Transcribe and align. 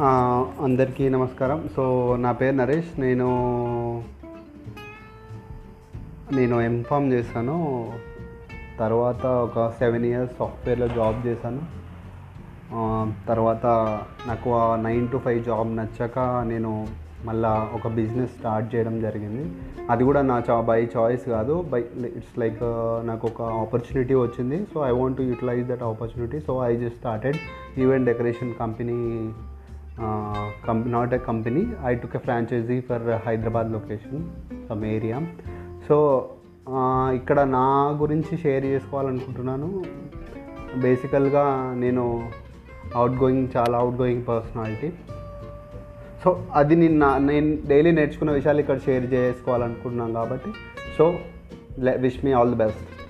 అందరికీ 0.00 1.08
నమస్కారం. 1.08 1.68
సో 1.76 2.16
నా 2.16 2.32
పేరు 2.32 2.56
నరేష్. 2.56 3.00
నేను 3.00 3.26
నేను 6.32 6.60
ఎంఫామ్ 6.60 7.12
చేశాను. 7.12 7.92
తర్వాత 8.78 9.26
ఒక 9.26 9.68
సెవెన్ 9.78 10.06
ఇయర్స్ 10.06 10.32
సాఫ్ట్వేర్లో 10.38 10.88
జాబ్ 10.88 11.26
చేశాను. 11.26 11.60
తర్వాత 13.28 13.66
నాకు 14.26 14.54
ఆ 14.54 14.76
నైన్ 14.76 15.08
టు 15.08 15.18
ఫైవ్ 15.18 15.44
జాబ్ 15.44 15.76
నచ్చాక 15.76 16.18
నేను 16.18 16.86
మళ్ళా 17.24 17.70
ఒక 17.74 17.88
బిజినెస్ 17.88 18.30
స్టార్ట్ 18.30 18.74
చేయడం 18.74 19.00
జరిగింది. 19.00 19.52
అది 19.90 20.04
కూడా 20.04 20.22
నా 20.22 20.42
చా 20.50 20.60
బై 20.60 20.88
చాయిస్ 20.96 21.26
కాదు. 21.28 21.64
బై 21.70 21.80
ఇట్స్ 22.16 22.38
లైక్ 22.38 22.60
నాకు 23.06 23.26
ఒక 23.26 23.42
ఆపర్చునిటీ 23.42 24.14
వచ్చింది. 24.14 24.66
So 24.74 24.86
I 24.86 24.90
want 24.90 25.16
to 25.16 25.22
utilize 25.22 25.68
that 25.68 25.82
opportunity. 25.82 26.40
So 26.40 26.62
I 26.64 26.76
just 26.76 26.98
started 26.98 27.36
event 27.78 28.06
decoration 28.06 28.54
company 28.54 29.32
not 30.86 31.14
a 31.14 31.18
company 31.18 31.72
I 31.84 31.94
took 31.94 32.16
a 32.16 32.18
franchise 32.18 32.80
for 32.80 33.02
Hyderabad 33.26 33.72
location 33.72 34.22
some 34.68 34.84
area 34.84 35.26
so 35.88 36.28
ఇక్కడ 37.14 37.40
నా 37.40 37.98
గురించి 38.00 38.36
share 38.36 38.64
చేసుకోవాలనుకుంటున్నాను. 38.64 39.84
బేసికల్గా 40.80 41.74
నేను 41.76 42.30
out 42.94 43.12
going 43.12 43.48
చాలా 43.56 43.78
out 43.78 43.96
going 43.96 44.24
personality 44.28 44.92
so 46.24 46.42
అది 46.52 46.76
నిన్న 46.76 47.16
నేను 47.16 47.58
డైలీ 47.66 47.90
నేర్చుకున్న 47.90 48.32
విషయాలు 48.32 48.60
ఇక్కడ 48.60 48.78
షేర్ 48.78 49.12
చేసుకోవాలనుకుంటున్నాను 49.12 50.12
కాబట్టి. 50.12 50.52
So 50.98 51.18
wish 51.98 52.24
me 52.24 52.32
all 52.32 52.50
the 52.50 52.56
best 52.56 53.01